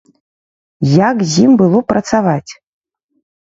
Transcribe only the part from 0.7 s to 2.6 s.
Як з ім было працаваць?